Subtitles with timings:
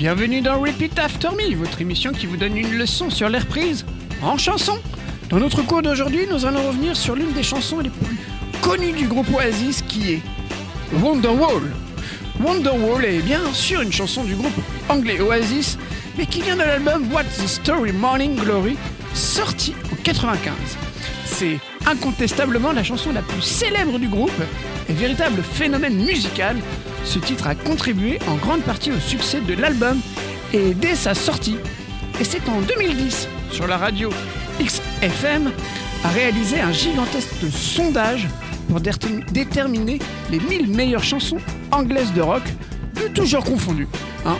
[0.00, 3.84] Bienvenue dans Repeat After Me, votre émission qui vous donne une leçon sur l'air prise
[4.22, 4.78] en chanson.
[5.28, 8.16] Dans notre cours d'aujourd'hui, nous allons revenir sur l'une des chansons les plus
[8.62, 10.22] connues du groupe Oasis qui est
[11.02, 11.64] Wonderwall.
[12.42, 14.58] Wonderwall est bien sûr une chanson du groupe
[14.88, 15.76] anglais Oasis,
[16.16, 18.78] mais qui vient de l'album What's the Story Morning Glory,
[19.12, 20.54] sorti en 95.
[21.26, 24.32] C'est incontestablement la chanson la plus célèbre du groupe
[24.88, 26.56] et véritable phénomène musical.
[27.04, 29.98] Ce titre a contribué en grande partie au succès de l'album
[30.52, 31.56] et dès sa sortie.
[32.20, 34.10] Et c'est en 2010, sur la radio
[34.60, 35.50] XFM,
[36.04, 38.28] a réalisé un gigantesque sondage
[38.68, 39.98] pour déterminer
[40.30, 41.38] les 1000 meilleures chansons
[41.72, 42.42] anglaises de rock,
[42.94, 43.88] de toujours confondues,
[44.24, 44.36] hein,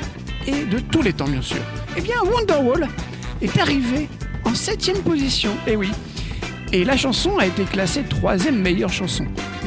[0.46, 1.60] et de tous les temps bien sûr.
[1.96, 2.86] Eh bien, Wonderwall
[3.42, 4.08] est arrivé
[4.44, 5.90] en 7 position, et oui.
[6.72, 9.26] Et la chanson a été classée troisième meilleure chanson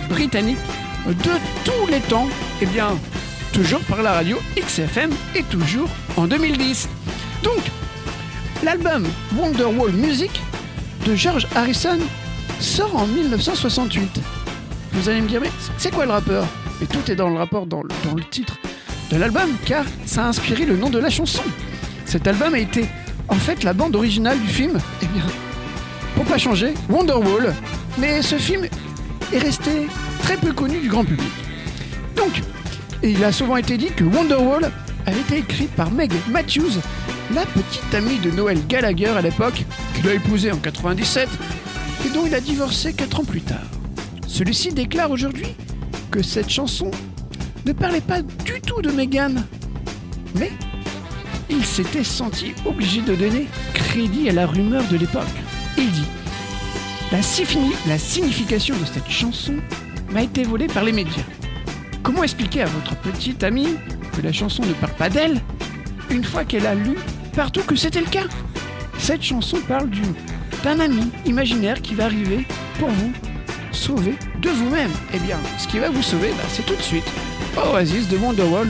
[0.10, 0.58] britannique
[1.08, 1.32] de
[1.66, 2.28] tous les temps,
[2.62, 2.98] eh bien,
[3.52, 6.88] toujours par la radio XFM et toujours en 2010.
[7.44, 7.60] Donc,
[8.64, 10.32] l'album Wonderwall Music
[11.06, 12.00] de George Harrison
[12.60, 14.22] sort en 1968.
[14.94, 16.46] Vous allez me dire, mais c'est quoi le rappeur?
[16.82, 18.58] Et tout est dans le rapport, dans le, titre
[19.12, 21.44] de l'album, car ça a inspiré le nom de la chanson.
[22.06, 22.86] Cet album a été
[23.28, 25.24] en fait la bande originale du film, eh bien,
[26.16, 27.54] pour pas changer, Wonderwall.
[27.98, 28.66] Mais ce film
[29.34, 29.88] est resté
[30.24, 31.30] très peu connu du grand public.
[32.16, 32.42] Donc,
[33.04, 34.72] il a souvent été dit que Wonderwall
[35.06, 36.80] a été écrit par Meg Matthews,
[37.36, 41.28] la petite amie de Noël Gallagher à l'époque, qu'il a épousé en 97
[42.06, 43.60] et dont il a divorcé 4 ans plus tard.
[44.26, 45.56] Celui-ci déclare aujourd'hui
[46.10, 46.90] que cette chanson
[47.66, 49.46] ne parlait pas du tout de Megan,
[50.36, 50.52] mais
[51.50, 55.24] il s'était senti obligé de donner crédit à la rumeur de l'époque.
[55.78, 56.08] Il dit
[57.12, 59.54] la signification de cette chanson
[60.14, 61.24] m'a été volée par les médias.
[62.04, 63.76] Comment expliquer à votre petite amie
[64.16, 65.42] que la chanson ne parle pas d'elle
[66.12, 66.96] une fois qu'elle a lu
[67.36, 68.28] partout que c'était le cas?
[69.00, 69.90] Cette chanson parle
[70.64, 72.46] d'un ami imaginaire qui va arriver
[72.80, 73.12] pour vous
[73.72, 74.92] sauver de vous-même.
[75.14, 77.10] Eh bien, ce qui va vous sauver, bah, c'est tout de suite
[77.58, 78.70] Oasis de Wonderwall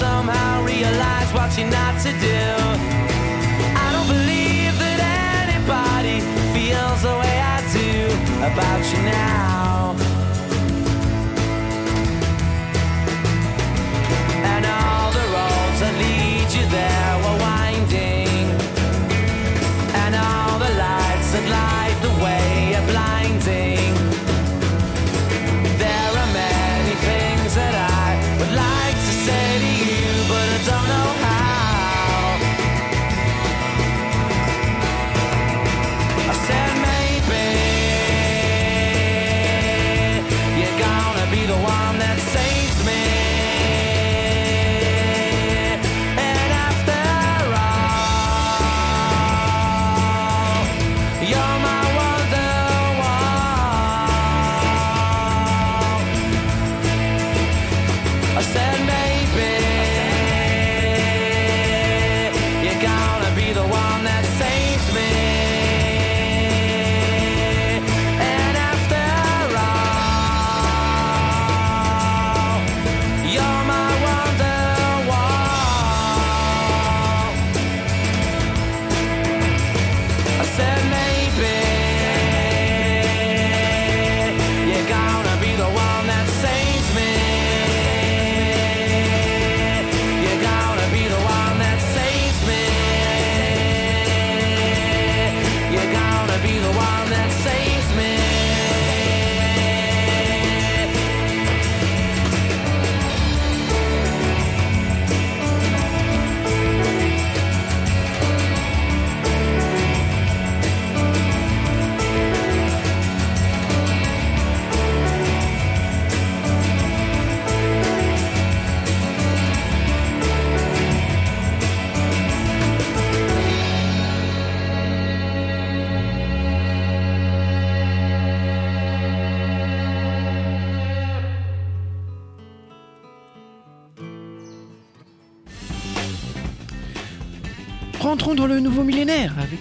[0.00, 2.42] Somehow realized what you're not to do.
[3.84, 4.98] I don't believe that
[5.44, 6.16] anybody
[6.54, 7.90] feels the way I do
[8.48, 9.49] about you now.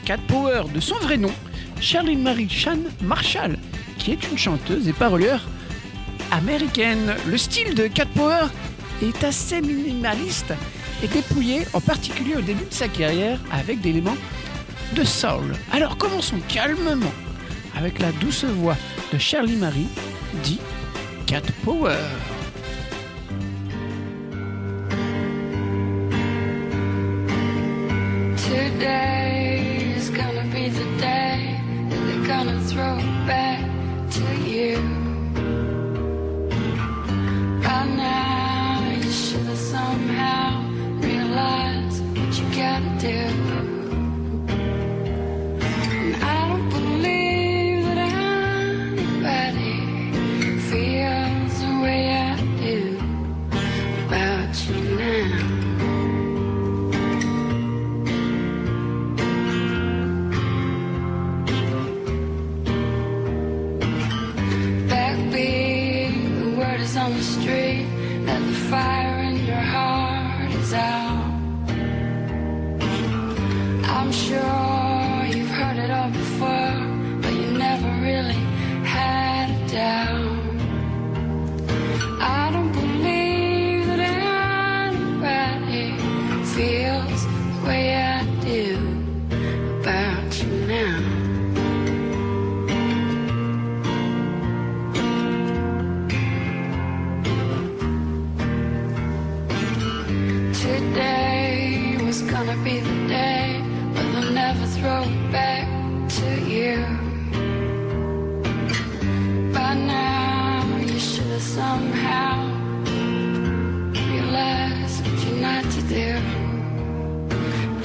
[0.09, 1.31] Cat Power de son vrai nom,
[1.79, 3.59] Charlene Marie Chan Marshall,
[3.99, 5.47] qui est une chanteuse et parolière
[6.31, 7.15] américaine.
[7.27, 8.47] Le style de Cat Power
[9.03, 10.51] est assez minimaliste
[11.03, 14.17] et dépouillé, en particulier au début de sa carrière, avec des éléments
[14.95, 15.53] de soul.
[15.71, 17.13] Alors commençons calmement
[17.77, 18.77] avec la douce voix
[19.13, 19.89] de Charlie Marie,
[20.43, 20.59] dit
[21.27, 21.97] Cat Power.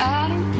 [0.00, 0.53] I don't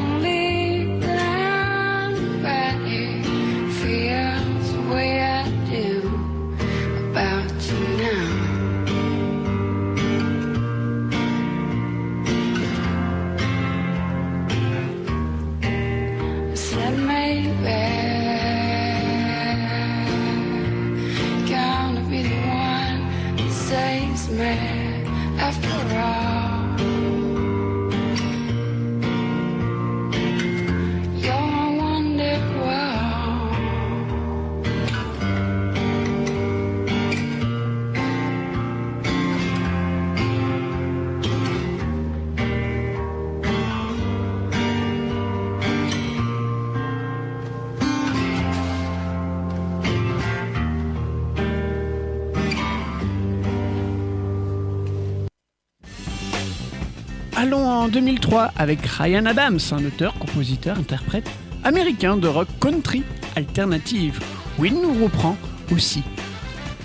[57.85, 61.29] en 2003 avec Ryan Adams, un auteur, compositeur, interprète
[61.63, 63.03] américain de rock country
[63.35, 64.19] alternative,
[64.57, 65.37] où il nous reprend
[65.71, 66.01] aussi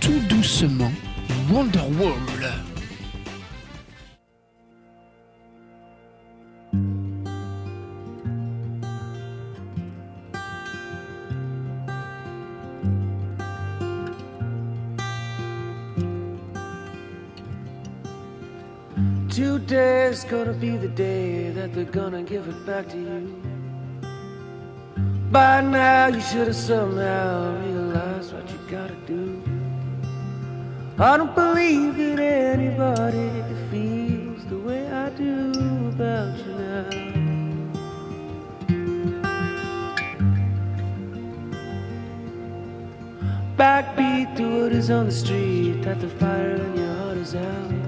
[0.00, 0.92] tout doucement
[1.50, 2.70] Wonderwall.
[19.40, 23.42] Today's gonna be the day that they're gonna give it back to you.
[25.32, 29.42] By now, you should have somehow realized what you gotta do.
[30.99, 33.30] I don't believe that anybody
[33.70, 35.52] feels the way I do
[35.88, 36.90] about you now.
[43.56, 47.79] Backbeat to what is on the street, that the fire in your heart is out.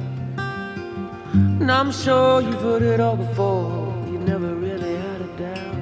[1.62, 5.76] And I'm sure you've heard it all before, you never really had a doubt.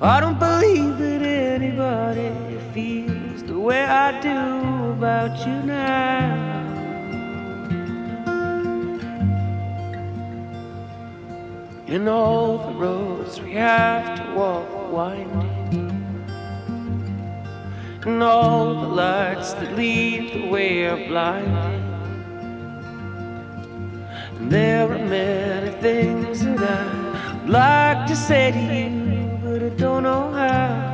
[0.00, 2.32] I don't believe that anybody
[2.72, 6.56] feels the way I do about you now.
[11.86, 15.90] And all the roads we have to walk winding.
[18.06, 21.89] And all the lights that lead the way are blinding.
[24.48, 30.32] There are many things that I'd like to say to you, but I don't know
[30.32, 30.90] how.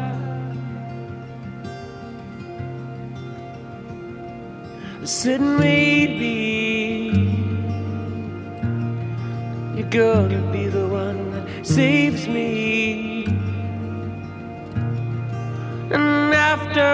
[5.02, 5.04] I
[5.40, 6.34] maybe
[9.76, 13.26] you're gonna be the one that saves me.
[15.94, 16.90] And after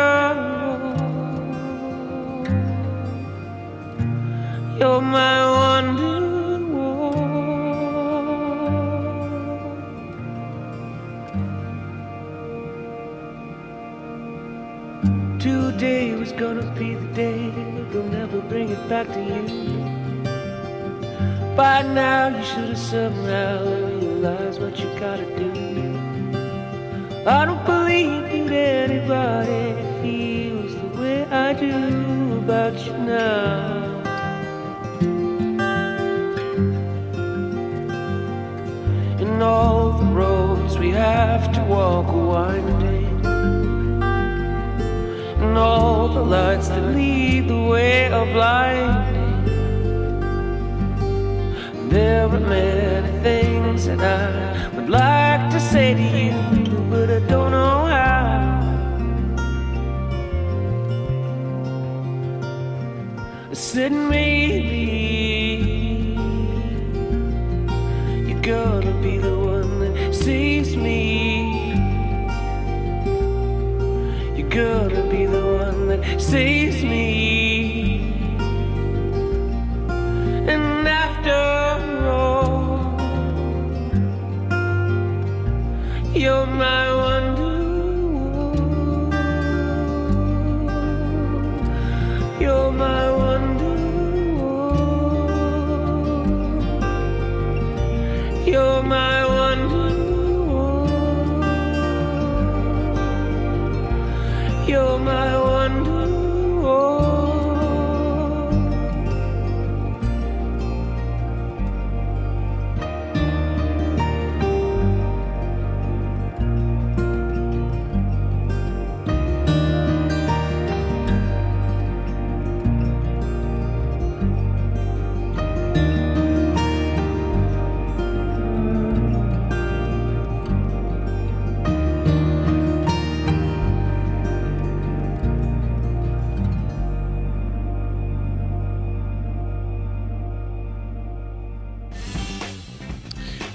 [4.78, 6.21] you're my wonder
[16.22, 17.50] was gonna be the day
[17.90, 19.42] they'll never bring it back to you.
[21.56, 23.64] By now you should have somehow
[23.98, 25.50] realized what you gotta do.
[27.26, 29.64] I don't believe that anybody
[30.00, 33.82] feels the way I do about you now.
[39.22, 43.02] And all the roads we have to walk are winding.
[45.42, 49.22] And all the lights that lead the way of blinding.
[51.88, 56.32] There are many things that I would like to say to you,
[56.90, 58.22] but I don't know how.
[63.50, 64.82] I said maybe
[68.28, 71.00] you're gonna be the one that saves me.
[74.36, 75.41] You're gonna be the
[76.18, 78.00] saves me.
[80.52, 81.42] And after
[82.10, 82.96] all,
[86.14, 87.50] you're my wonder.
[92.40, 93.76] You're my wonder.
[98.50, 99.88] You're my wonder.
[104.70, 105.51] You're my wonder.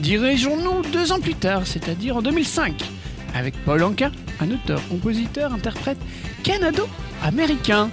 [0.08, 2.82] Dirigeons-nous deux ans plus tard, c'est-à-dire en 2005,
[3.36, 4.10] avec Paul Anka,
[4.40, 5.98] un auteur, compositeur, interprète
[6.44, 7.90] canado-américain.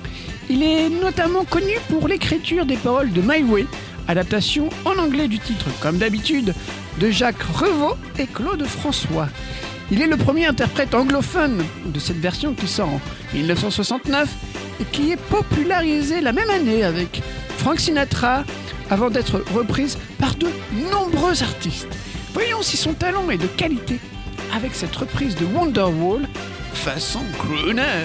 [0.48, 3.66] Il est notamment connu pour l'écriture des paroles de My Way,
[4.06, 6.54] adaptation en anglais du titre, comme d'habitude,
[7.00, 9.28] de Jacques Revaux et Claude François.
[9.90, 13.00] Il est le premier interprète anglophone de cette version qui sort en
[13.32, 14.32] 1969
[14.80, 17.24] et qui est popularisée la même année avec
[17.58, 18.44] Frank Sinatra
[18.90, 20.48] avant d'être reprise par de
[20.90, 21.88] nombreux artistes.
[22.32, 24.00] Voyons si son talent est de qualité
[24.54, 26.28] avec cette reprise de Wonderwall
[26.72, 28.04] façon crooner.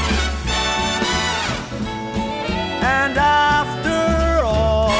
[2.93, 4.91] And after all,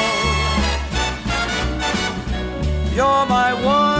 [2.96, 3.91] you're my wonder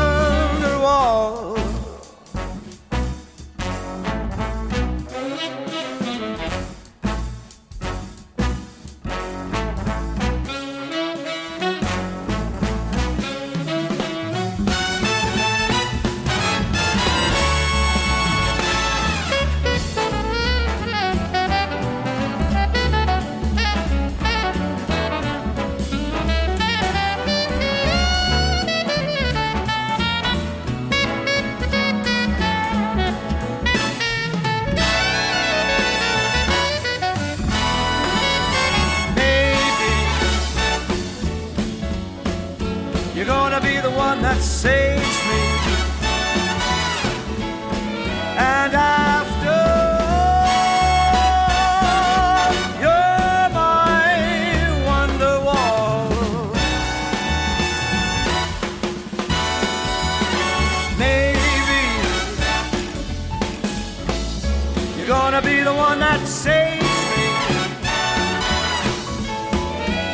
[65.02, 67.24] you're gonna be the one that saves me.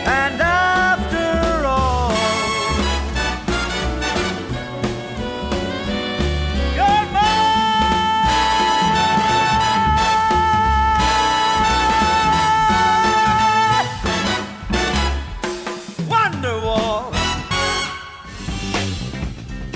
[0.07, 2.12] And after all,
[6.74, 7.44] you're my
[16.09, 17.12] Wonderwall.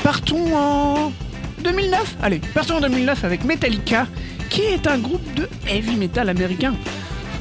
[0.02, 1.12] Partons en
[1.58, 4.06] 2009 Allez, partons en 2009 avec Metallica,
[4.72, 6.74] est un groupe de heavy metal américain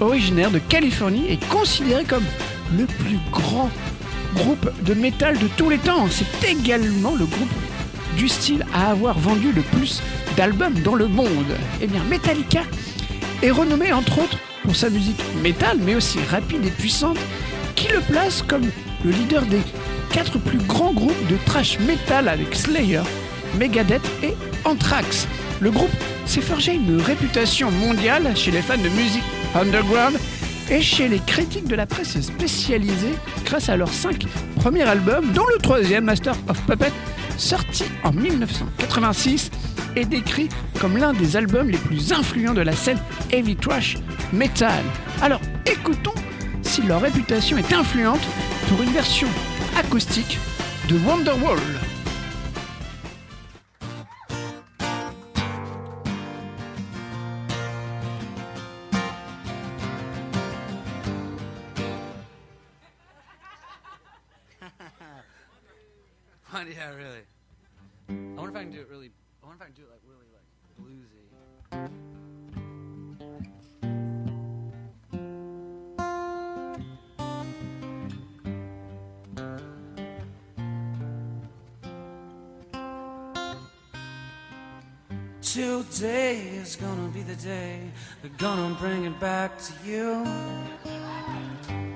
[0.02, 2.26] originaire de Californie et considéré comme
[2.78, 3.70] le plus grand
[4.36, 6.08] groupe de métal de tous les temps.
[6.10, 7.52] C'est également le groupe
[8.18, 10.02] du style à avoir vendu le plus
[10.36, 11.56] d'albums dans le monde.
[11.82, 12.64] Eh bien, Metallica
[13.42, 17.18] est renommé entre autres pour sa musique métal, mais aussi rapide et puissante,
[17.76, 18.70] qui le place comme
[19.06, 19.62] le leader des
[20.12, 23.04] quatre plus grands groupes de thrash metal avec Slayer,
[23.58, 24.34] Megadeth et
[24.66, 25.28] Anthrax.
[25.62, 25.92] Le groupe
[26.26, 29.24] s'est forgé une réputation mondiale chez les fans de musique
[29.56, 30.18] underground
[30.70, 33.14] et chez les critiques de la presse spécialisée
[33.46, 36.92] grâce à leurs cinq premiers albums, dont le troisième, Master of Puppet,
[37.38, 39.52] sorti en 1986,
[39.96, 40.48] est décrit
[40.80, 43.00] comme l'un des albums les plus influents de la scène
[43.32, 43.98] heavy thrash
[44.32, 44.84] metal.
[45.22, 46.14] Alors écoutons
[46.62, 48.22] si leur réputation est influente
[48.70, 49.28] pour une version
[49.78, 50.40] acoustique
[50.88, 51.60] de Wonderwall.
[66.54, 67.24] yeah, really.
[68.10, 69.10] I wonder if I can do it really.
[69.42, 70.44] I wonder if I can do it like really like
[70.82, 71.22] bluesy.
[85.42, 87.80] Today is gonna be the day
[88.22, 90.26] they're gonna bring it back to you.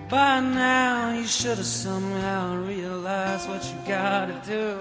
[0.10, 4.80] By now, you should have somehow realized what you gotta do.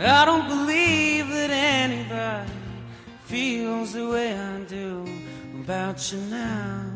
[0.00, 2.50] I don't believe that anybody
[3.24, 5.06] feels the way I do
[5.60, 6.90] about you now.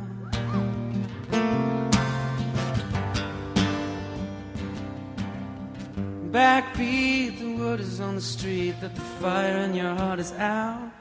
[6.30, 10.97] Backbeat, the word is on the street that the fire in your heart is out.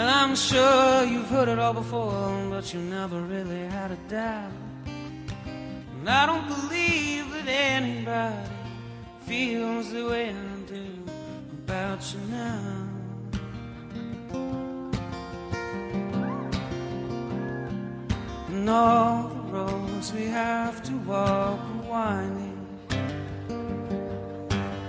[0.00, 4.50] And I'm sure you've heard it all before, but you never really had a doubt.
[4.86, 8.48] And I don't believe that anybody
[9.26, 10.86] feels the way I do
[11.52, 12.88] about you now.
[18.48, 22.66] And all the roads we have to walk are winding.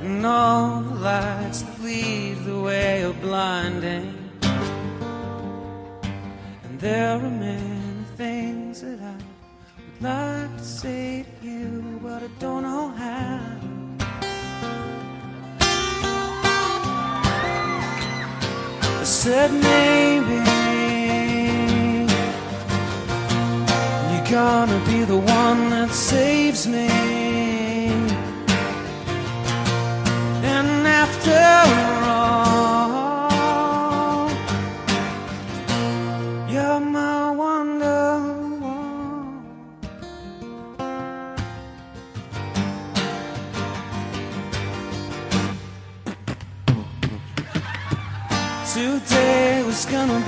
[0.03, 4.20] And all the lights that lead the way are blinding.
[6.81, 12.63] There are many things that I would like to say to you, but I don't
[12.63, 13.39] know how.
[18.81, 20.39] I said maybe
[24.09, 24.80] you're gonna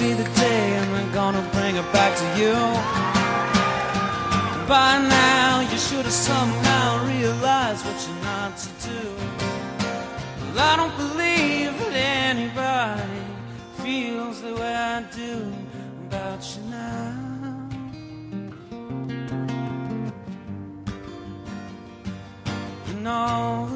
[0.04, 2.58] be the day, and I'm gonna bring it back to you.
[4.76, 9.04] By now, you should have somehow realized what you're not to do.
[10.42, 11.96] Well, I don't believe that
[12.32, 13.22] anybody
[13.82, 15.34] feels the way I do
[16.08, 17.14] about you now.
[22.90, 23.73] And all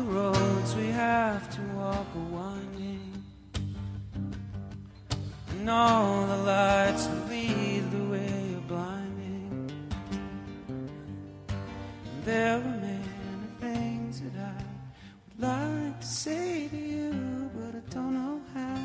[5.67, 9.69] And all the lights that lead the way are blinding.
[11.49, 13.03] And there are many
[13.59, 14.63] things that I
[15.27, 18.79] would like to say to you, but I don't know how.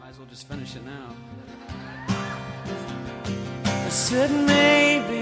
[0.00, 1.14] Might as well just finish it now.
[3.64, 5.20] I said maybe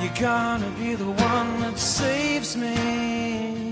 [0.00, 3.64] you're gonna be the one that saves me.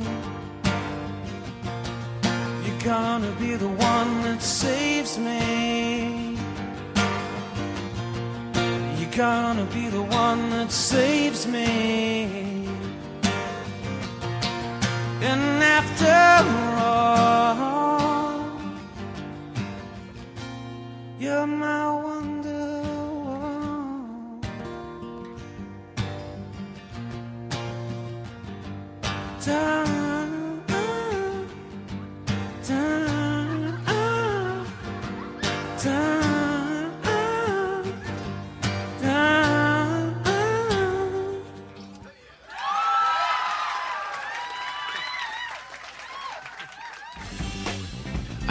[2.84, 6.36] Gonna be the one that saves me.
[8.98, 12.66] You're gonna be the one that saves me.
[15.22, 16.44] And after
[16.82, 18.50] all,
[21.20, 22.01] you're my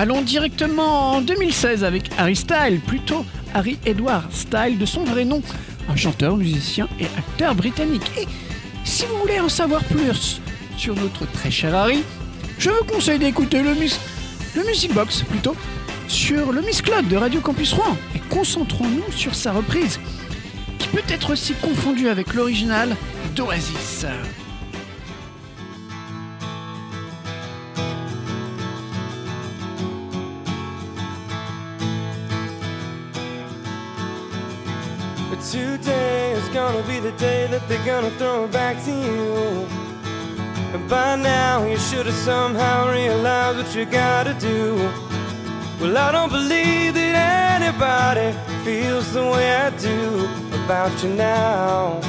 [0.01, 5.43] Allons directement en 2016 avec Harry Style, plutôt Harry Edward Style de son vrai nom,
[5.87, 8.11] un chanteur, musicien et acteur britannique.
[8.17, 8.25] Et
[8.83, 10.41] si vous voulez en savoir plus
[10.75, 12.01] sur notre très cher Harry,
[12.57, 13.99] je vous conseille d'écouter le, mus
[14.55, 15.55] le Music Box plutôt
[16.07, 19.99] sur le Miss Club de Radio Campus Rouen et concentrons-nous sur sa reprise
[20.79, 22.95] qui peut être aussi confondue avec l'original
[23.35, 24.07] d'Oasis.
[35.49, 39.65] Today is gonna be the day that they're gonna throw it back to you.
[40.73, 44.75] And by now you should have somehow realized what you gotta do.
[45.79, 50.29] Well, I don't believe that anybody feels the way I do
[50.63, 51.99] about you now.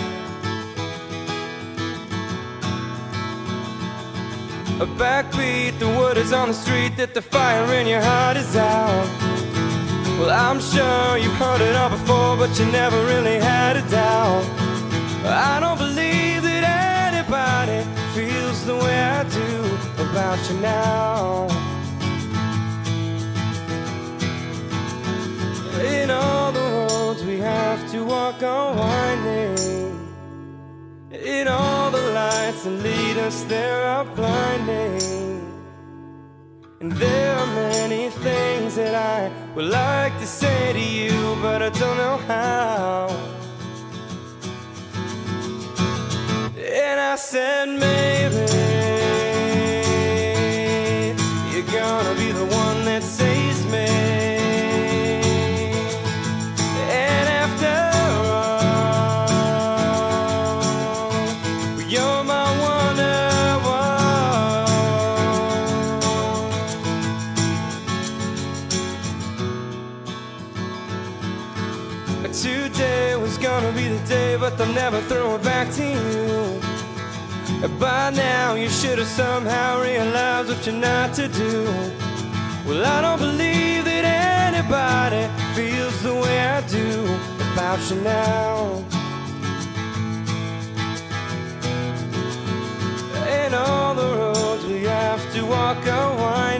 [4.80, 8.56] A backbeat, the word is on the street that the fire in your heart is
[8.56, 9.31] out.
[10.22, 14.44] Well, I'm sure you've heard it all before, but you never really had a doubt.
[15.26, 16.62] I don't believe that
[17.10, 17.82] anybody
[18.14, 19.50] feels the way I do
[19.98, 21.48] about you now.
[25.92, 30.08] In all the roads we have to walk on winding.
[31.10, 35.41] In all the lights that lead us there are blinding.
[36.82, 41.68] And there are many things that I would like to say to you, but I
[41.68, 43.06] don't know how.
[46.56, 48.61] And I said maybe
[72.32, 76.60] today was gonna be the day, but they'll never throw it back to you.
[77.78, 81.64] By now, you should have somehow realized what you're not to do.
[82.66, 84.04] Well, I don't believe that
[84.48, 87.04] anybody feels the way I do
[87.52, 88.82] about you now.
[93.28, 96.51] And all the roads we have to walk are winding.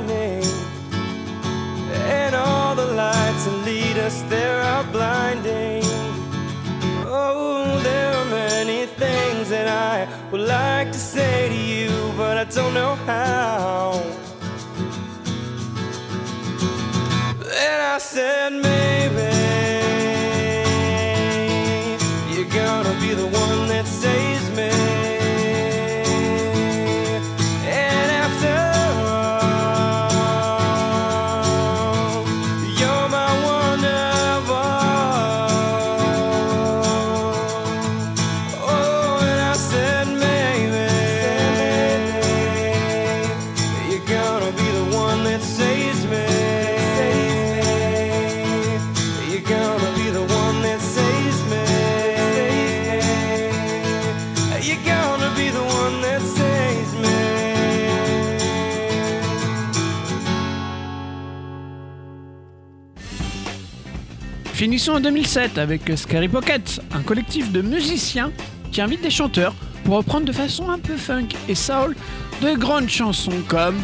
[4.03, 5.83] darkness there are blinding.
[7.07, 12.45] Oh, there are many things that I would like to say to you, but I
[12.45, 14.03] don't know how.
[17.65, 19.52] And I said, maybe.
[64.62, 68.31] finissons en 2007 avec Scary Pockets, un collectif de musiciens
[68.70, 71.96] qui invite des chanteurs pour reprendre de façon un peu funk et soul
[72.40, 73.75] de grandes chansons comme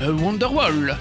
[0.00, 0.96] A Wonderwall,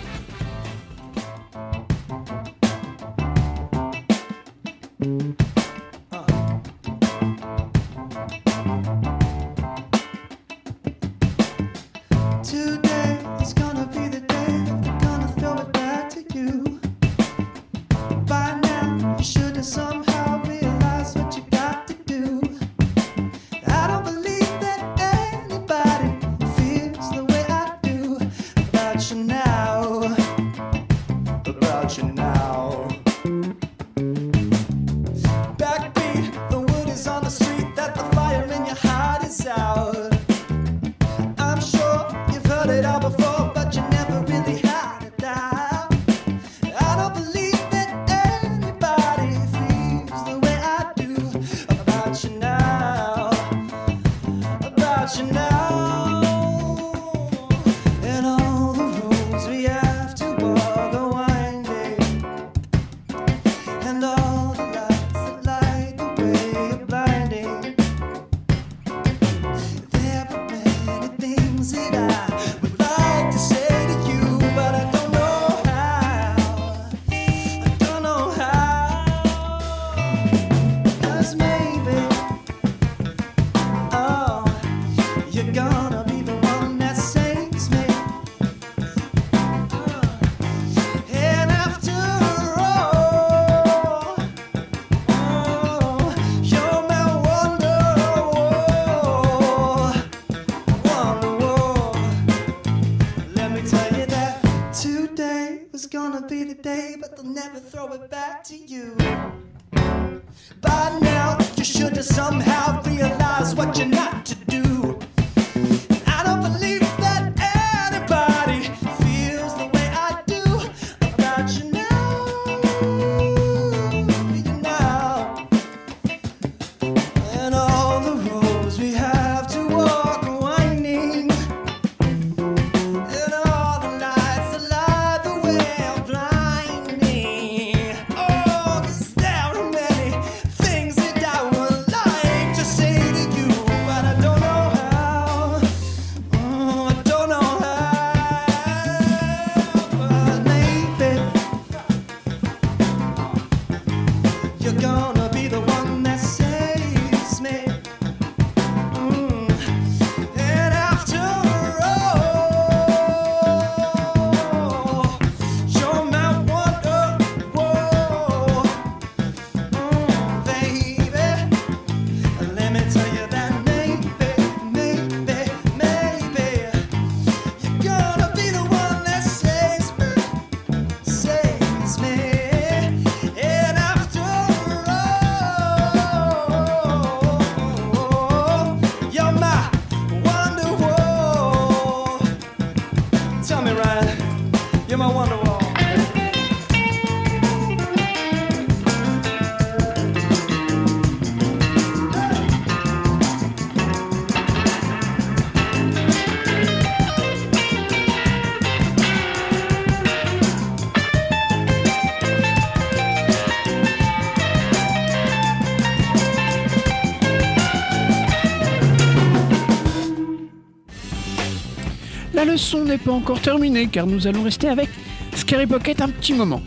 [222.92, 224.90] n'est pas encore terminée car nous allons rester avec
[225.36, 226.62] Scary Pocket un petit moment,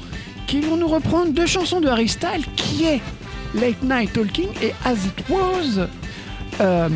[0.47, 3.03] qui vont nous reprendre deux chansons de Harry Styles qui est
[3.55, 5.87] Late Night Talking et As It Was.
[6.61, 6.89] Euh,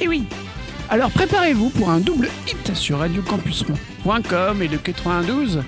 [0.00, 0.24] et oui,
[0.88, 5.62] alors préparez-vous pour un double hit sur radiocampusron.com et le 92.9.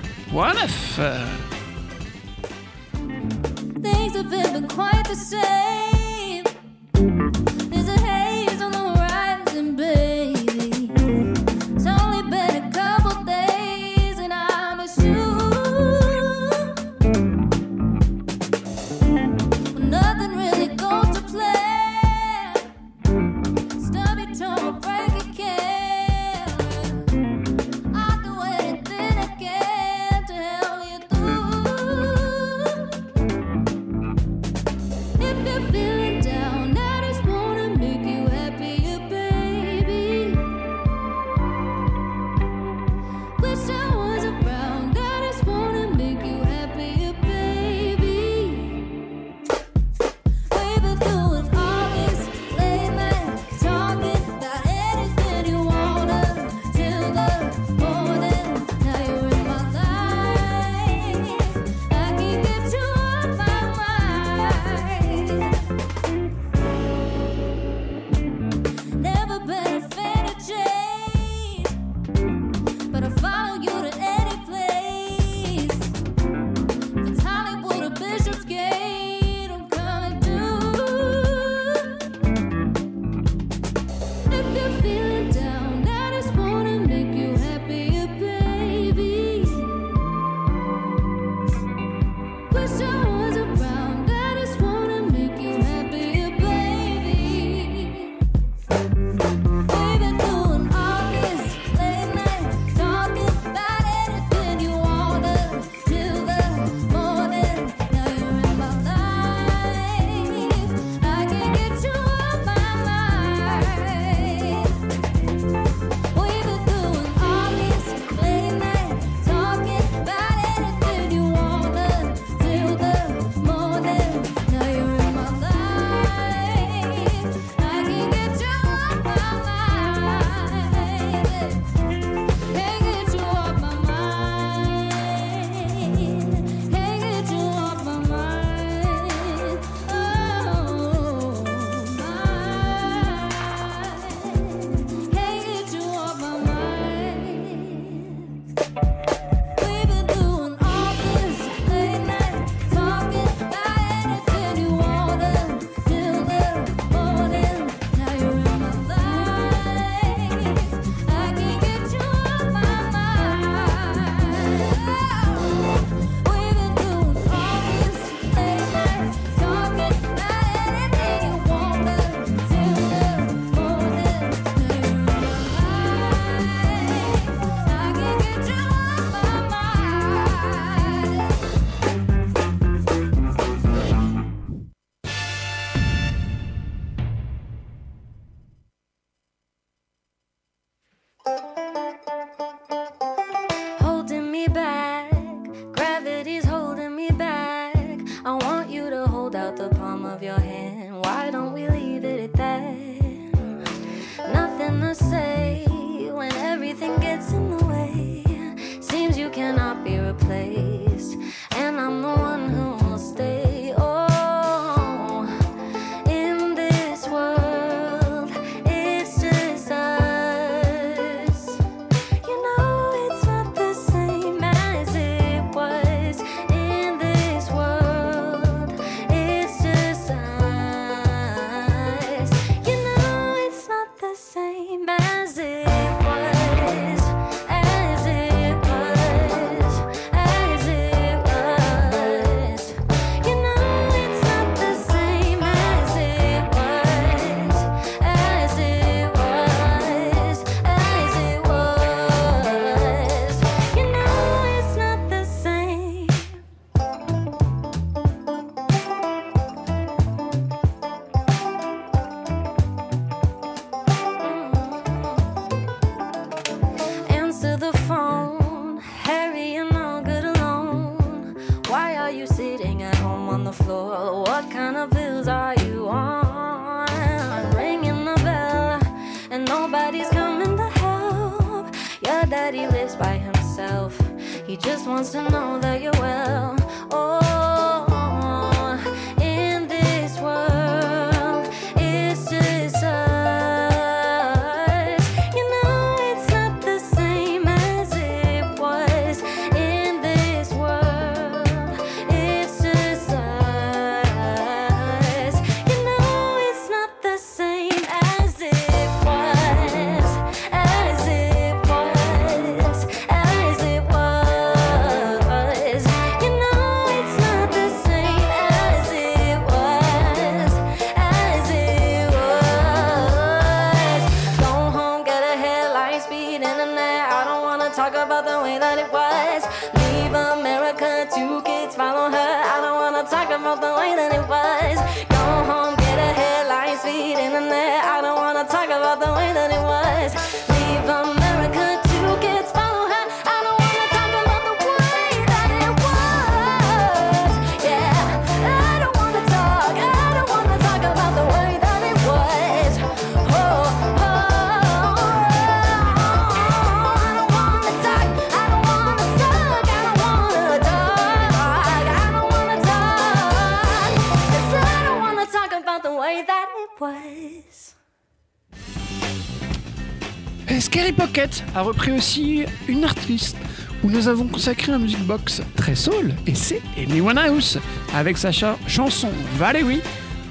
[371.54, 373.36] a repris aussi une artiste
[373.82, 377.58] où nous avons consacré un music box très soul et c'est Amy Winehouse
[377.94, 379.80] avec sa chanson Valerie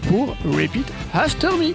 [0.07, 1.74] pour Repeat After Me.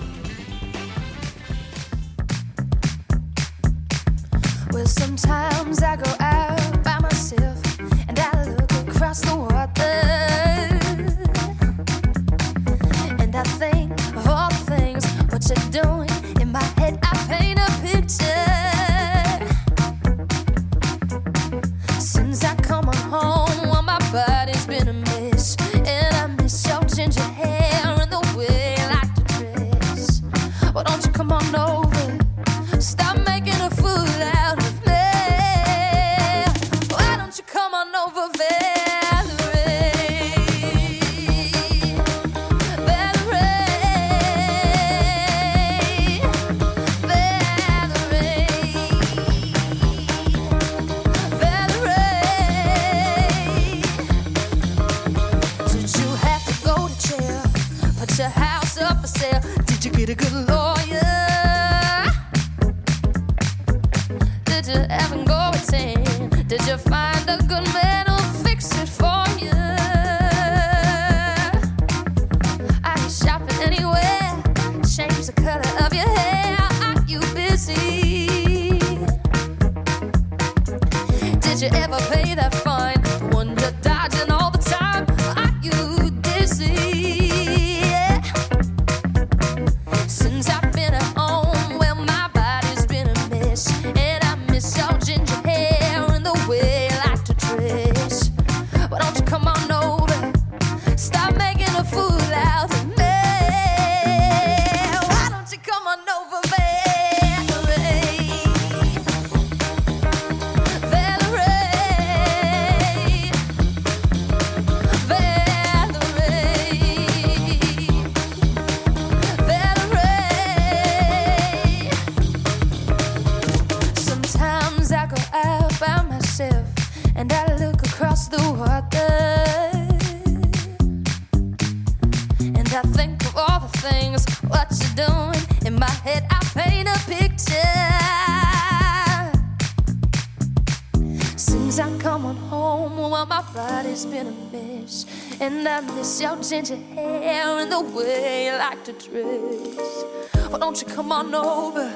[146.52, 150.04] and your hair and the way you like to dress.
[150.50, 151.90] Why don't you come on over?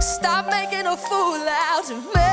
[0.00, 2.23] Stop making a fool out of me.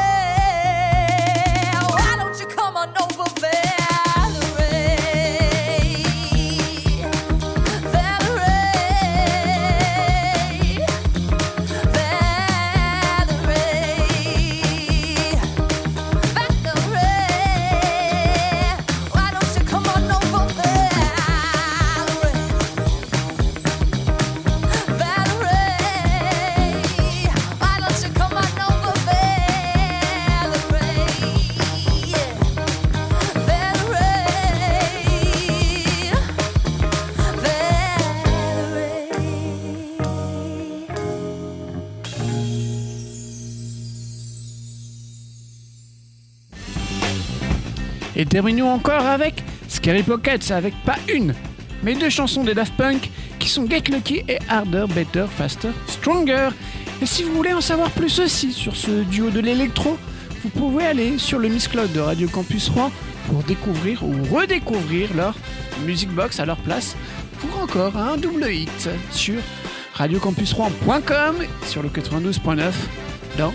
[48.22, 51.34] Et terminons encore avec Scary Pockets, avec pas une,
[51.82, 53.09] mais deux chansons des Daft Punk
[53.39, 56.49] qui sont Get Lucky et Harder, Better, Faster, Stronger.
[57.01, 59.97] Et si vous voulez en savoir plus aussi sur ce duo de l'électro,
[60.43, 62.91] vous pouvez aller sur le Miss Cloud de Radio Campus Rouen
[63.28, 65.36] pour découvrir ou redécouvrir leur
[65.88, 66.95] Music Box à leur place
[67.39, 69.41] pour encore un double hit sur
[69.95, 72.72] radiocampusrouen.com sur le 92.9
[73.39, 73.53] dans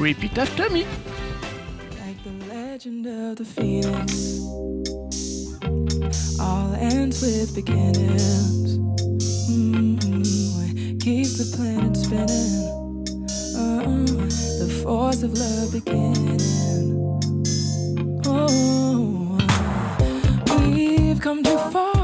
[0.00, 1.07] Repeat After Me.
[3.28, 4.40] of the phoenix
[6.40, 8.78] all ends with beginnings.
[9.50, 10.98] Mm-hmm.
[10.98, 12.64] Keep the planet spinning.
[13.56, 14.06] Oh,
[14.58, 16.40] the force of love beginning.
[18.24, 19.38] Oh,
[20.64, 21.97] we've come too far.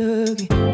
[0.00, 0.69] looking.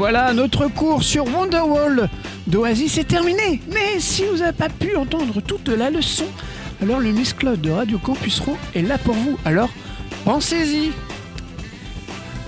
[0.00, 2.08] Voilà, notre cours sur Wonderwall
[2.46, 3.60] d'Oasis est terminé.
[3.70, 6.24] Mais si vous n'avez pas pu entendre toute la leçon,
[6.80, 9.36] alors le Miss Claude de Radio Campus Rouen est là pour vous.
[9.44, 9.68] Alors,
[10.24, 10.92] pensez-y.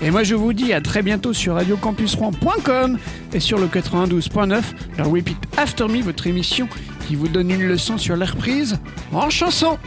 [0.01, 2.97] Et moi je vous dis à très bientôt sur radiocampusrouen.com
[3.33, 4.61] et sur le 92.9
[4.97, 6.67] dans Repeat After Me, votre émission
[7.07, 8.79] qui vous donne une leçon sur la reprise
[9.11, 9.77] en chanson.